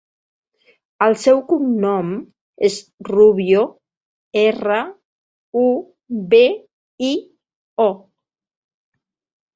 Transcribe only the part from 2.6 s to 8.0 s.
és Rubio: erra, u, be, i, o.